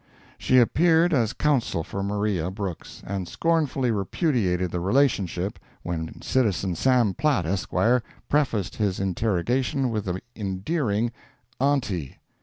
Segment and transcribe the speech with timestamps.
[0.39, 7.13] She appeared as counsel for Maria Brooks, and scornfully repudiated the relationship, when citizen Sam
[7.13, 7.71] Platt, Esq.
[8.27, 11.11] prefaced his interrogation with the endearing,
[11.59, 12.17] "Aunty."